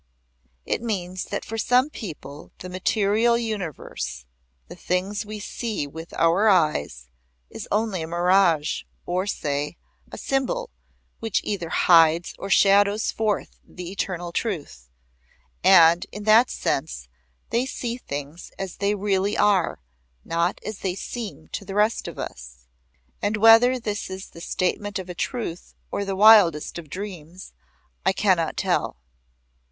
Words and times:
"It 0.65 0.81
means 0.81 1.25
that 1.25 1.45
for 1.45 1.59
some 1.59 1.91
people 1.91 2.51
the 2.57 2.69
material 2.69 3.37
universe 3.37 4.25
the 4.67 4.75
things 4.75 5.27
we 5.27 5.39
see 5.39 5.85
with 5.85 6.11
our 6.13 6.47
eyes 6.49 7.11
is 7.51 7.67
only 7.71 8.01
a 8.01 8.07
mirage, 8.07 8.81
or 9.05 9.27
say, 9.27 9.77
a 10.11 10.17
symbol, 10.17 10.71
which 11.19 11.39
either 11.43 11.69
hides 11.69 12.33
or 12.39 12.49
shadows 12.49 13.11
forth 13.11 13.59
the 13.63 13.91
eternal 13.91 14.31
truth. 14.31 14.89
And 15.63 16.03
in 16.11 16.23
that 16.23 16.49
sense 16.49 17.07
they 17.51 17.67
see 17.67 17.95
things 17.97 18.51
as 18.57 18.77
they 18.77 18.95
really 18.95 19.37
are, 19.37 19.83
not 20.25 20.59
as 20.65 20.79
they 20.79 20.95
seem 20.95 21.47
to 21.49 21.63
the 21.63 21.75
rest 21.75 22.07
of 22.07 22.17
us. 22.17 22.65
And 23.21 23.37
whether 23.37 23.79
this 23.79 24.09
is 24.09 24.29
the 24.31 24.41
statement 24.41 24.97
of 24.97 25.09
a 25.09 25.13
truth 25.13 25.75
or 25.91 26.03
the 26.03 26.15
wildest 26.15 26.79
of 26.79 26.89
dreams, 26.89 27.53
I 28.03 28.13
cannot 28.13 28.57
tell." 28.57 28.97